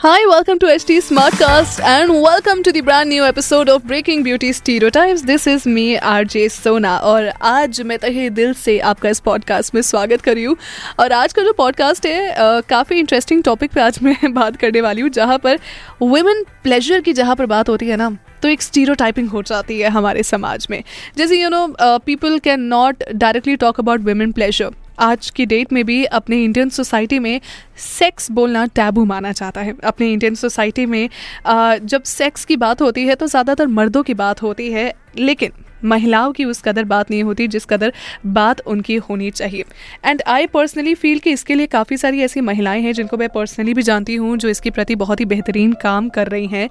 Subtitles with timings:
[0.00, 4.52] Hi, welcome to HT Smartcast and welcome to the brand new episode of Breaking Beauty
[4.52, 5.22] Stereotypes.
[5.22, 9.82] This is me, RJ सोना और आज मैं तहे दिल से आपका इस पॉडकास्ट में
[9.82, 10.56] स्वागत कर रही हूँ।
[11.00, 12.34] और आज का जो पॉडकास्ट है
[12.68, 15.58] काफ़ी इंटरेस्टिंग टॉपिक पे आज मैं बात करने वाली हूँ जहाँ पर
[16.02, 19.88] वुमेन प्लेजर की जहाँ पर बात होती है ना तो एक स्टीरियोटाइपिंग हो जाती है
[19.88, 20.82] हमारे समाज में।
[21.16, 25.84] जैसे you know people can not directly talk about women pleasure आज की डेट में
[25.84, 27.40] भी अपने इंडियन सोसाइटी में
[27.78, 31.08] सेक्स बोलना टैबू माना जाता है। अपने इंडियन सोसाइटी में
[31.46, 35.52] जब सेक्स की बात होती है तो ज़्यादातर मर्दों की बात होती है, लेकिन
[35.84, 37.92] महिलाओं की उस कदर बात नहीं होती जिस कदर
[38.28, 39.64] बात उनकी होनी चाहिए।
[40.04, 43.74] एंड आई पर्सनली फील कि इसके लिए काफ़ी सारी ऐसी महिलाएँ हैं जिनको मैं पर्सनली
[43.74, 46.68] भी जानती हूँ, जो इसके प्रति बहुत ही बेहतरीन काम कर रही हैं।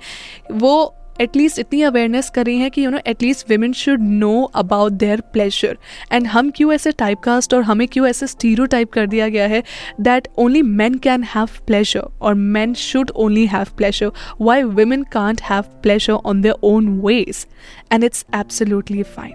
[0.54, 5.21] वो एटलीस्ट इतनी अवेयरनेस कर हैं कि you know at least women should know about their
[5.34, 5.77] pleasure
[6.12, 9.48] and हम क्यों ऐसे टाइप कास्ट और हमें क्यों ऐसे स्टीरो टाइप कर दिया गया
[9.48, 9.63] है
[10.01, 15.41] that only man can have pleasure और man should only have pleasure why women can't
[15.41, 17.46] have pleasure on their own ways
[17.93, 19.34] and it's absolutely fine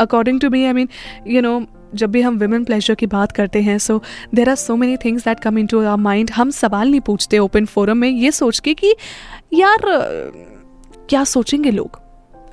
[0.00, 0.88] according to me I mean
[1.26, 1.60] you know
[1.94, 4.02] जब भी हम women pleasure की बात करते हैं so
[4.34, 7.66] there are so many things that come into our mind हम सवाल नहीं पूछते ओपन
[7.66, 8.94] फोरम में ये सोच के कि,
[9.54, 9.80] यार
[11.08, 12.00] क्या सोचेंगे लोग?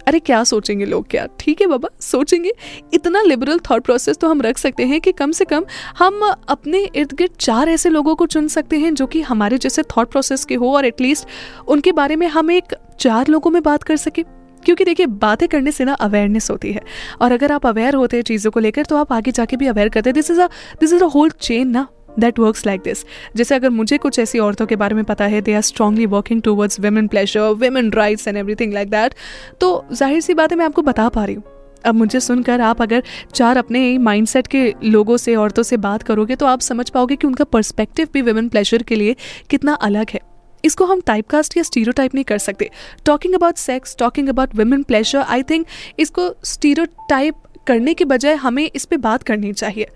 [0.08, 1.28] अरे क्या सोचेंगे लोग क्या?
[1.40, 2.52] ठीक है बाबा, सोचेंगे।
[2.94, 5.66] इतना लिबरल थॉट प्रोसेस तो हम रख सकते हैं कि कम से कम
[5.98, 9.84] हम अपने इर्द गिर्द चार ऐसे लोगों को चुन सकते हैं जो कि हमारे जैसे
[9.84, 11.28] थॉट प्रोसेस के हो और एटलीस्ट
[11.68, 14.24] उनके बारे में हम एक चार लोगों में बात कर सके।
[14.66, 16.82] क्योंकि देखिए, बातें करने से ना अवेयरनेस होती है।
[17.22, 19.90] और अगर आप अवेयर होते हैं चीज़ों को लेकर तो आप आगे जाके भी अवेयर
[19.90, 20.48] करते हैं। This is a
[20.80, 21.88] this is a whole chain ना।
[22.20, 25.42] दैट वर्क्स लाइक दिस जैसे अगर मुझे कुछ ऐसी औरतों के बारे में पता है
[25.42, 29.14] they are strongly working towards women pleasure women rights and everything like that
[29.62, 31.44] तो ज़ाहिर सी बात है, मैं आपको बता पा रही हूँ।
[31.86, 33.04] अब मुझे सुनकर आप अगर
[33.34, 37.28] चार अपने माइंडसेट के लोगों से, औरतों से बात करोगे तो आप समझ पाओगे कि
[37.28, 39.16] उनका पर्सपेक्टिव भी वेमेन प्लेजर के लिए
[39.50, 40.20] कितना अलग है।
[40.64, 42.70] इसको हम टाइपकास्ट या स्टीरियोटाइप नहीं कर सकते।
[43.06, 45.66] Talking about sex talking about women pleasure I think
[46.00, 47.36] इसको स्टीरियोटाइप
[47.68, 49.88] करने के बजाय हमें इस पर बात करनी चाहिए।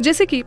[0.00, 0.42] जैसे कि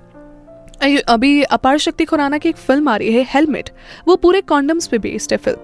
[0.84, 3.70] अभी अपार शक्ति खुराना की एक फ़िल्म आ रही है हेलमेट
[4.08, 5.60] वो पूरे कॉन्डम्स पे बेस्ड है फ़िल्म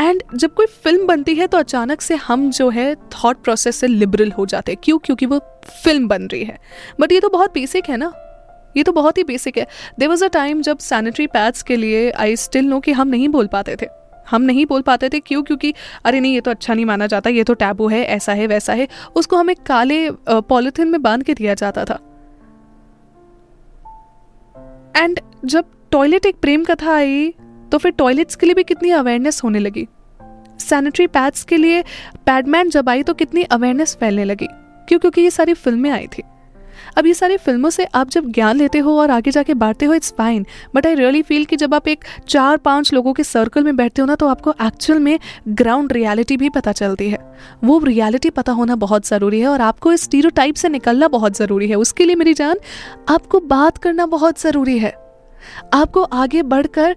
[0.00, 3.86] एंड जब कोई फ़िल्म बनती है तो अचानक से हम जो है थॉट प्रोसेस से
[3.86, 4.80] लिबरल हो जाते हैं.
[4.84, 4.98] क्यों?
[4.98, 5.38] क्योंकि वो
[5.84, 6.58] फ़िल्म बन रही है.
[7.00, 8.12] बट ये तो बहुत बेसिक है ना?
[8.76, 9.66] ये तो बहुत ही बेसिक है.
[9.98, 13.28] देर वॉज़ अ टाइम जब सैनिटरी पैड्स के लिए आई स्टिल नो कि हम नहीं
[13.28, 13.86] बोल पाते थे.
[14.30, 15.20] हम नहीं बोल पाते थे.
[15.20, 15.42] क्यों?
[15.42, 15.74] क्योंकि
[16.04, 17.30] अरे नहीं, ये तो अच्छा नहीं माना जाता.
[17.30, 18.88] ये तो टैबू है, ऐसा है, वैसा है.
[19.16, 21.98] उसको हमें काले पॉलिथिन में बाँध के दिया जाता था.
[25.04, 27.34] एंड जब टॉयलेट एक प्रेम कथा आई
[27.72, 29.88] तो फिर टॉयलेट्स के लिए भी कितनी अवेयरनेस होने लगी?
[30.60, 31.82] सैनिटरी पैड्स के लिए
[32.26, 34.46] पैडमैन जब आई तो कितनी अवेयरनेस फैलने लगी?
[34.88, 34.98] क्यों?
[34.98, 36.22] क्योंकि ये सारी फ़िल्में आई थी।
[36.96, 39.94] अब ये सारी फ़िल्मों से आप जब ज्ञान लेते हो और आगे जाके बांटते हो
[39.94, 43.64] it's fine but I really feel कि जब आप एक चार पाँच लोगों के सर्कल
[43.64, 45.18] में बैठते हो ना तो आपको एक्चुअल में
[45.50, 47.18] ग्राउंड रियलिटी भी पता चलती है।
[47.64, 51.68] वो रियलिटी पता होना बहुत ज़रूरी है और आपको इस स्टीरियोटाइप से निकलना बहुत ज़रूरी
[51.68, 52.58] है। उसके लिए मेरी जान,
[53.08, 54.92] आपको बात करना बहुत ज़रूरी है।
[55.74, 56.96] आपको आगे बढ़कर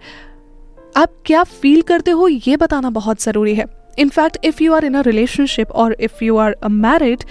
[0.98, 3.66] आप क्या फील करते हो, ये बताना बहुत ज़रूरी है।
[4.00, 7.24] In fact if you are in a relationship और if you are a married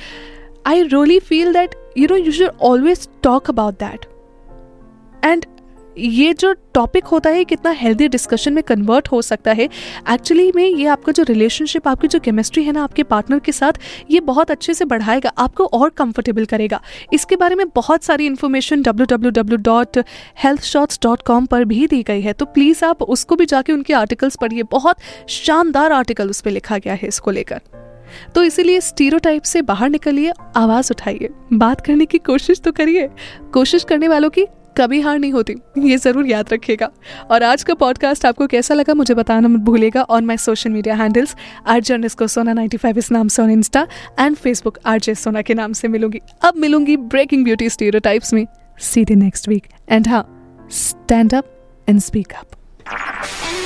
[0.67, 4.07] I really feel that you know you should always talk about that
[5.25, 5.47] and
[5.99, 9.69] ये जो टॉपिक होता है कितना हेल्दी डिस्कशन में कन्वर्ट हो सकता है।
[10.11, 13.73] एक्चुअली में ये आपका जो रिलेशनशिप आपकी जो केमिस्ट्री है ना, आपके पार्टनर के साथ,
[14.11, 16.81] ये बहुत अच्छे से बढ़ाएगा, आपको और कंफर्टेबल करेगा।
[17.13, 23.03] इसके बारे में बहुत सारी इन्फॉर्मेशन www.healthshots.com पर भी दी गई है। तो प्लीज़ आप
[23.03, 24.97] उसको भी जाके उनके आर्टिकल्स पढ़िए। बहुत
[25.29, 27.61] शानदार आर्टिकल उस पर लिखा गया है इसको लेकर।
[28.35, 33.09] तो इसीलिए स्टीरियोटाइप से बाहर निकलिए, आवाज़ उठाइए। बात करने की कोशिश तो करिए।
[33.53, 34.47] कोशिश करने वालों की
[34.79, 36.89] कभी हार नहीं होती, ये ज़रूर याद रखिएगा।
[37.31, 40.95] और आज का पॉडकास्ट आपको कैसा लगा मुझे बताना मत भूलिएगा on my social media
[40.95, 41.35] handles
[41.67, 43.87] R J को सोना 95 इस नाम से on insta
[44.21, 48.47] and Facebook R J Sona के नाम से मिलूँगी। अब मिलूँगी ब्रेकिंग ब्यूटी स्टीरियोटाइप्स में।
[48.81, 50.25] See the next weekend हाँ
[50.73, 51.53] stand up
[51.89, 53.66] and speak up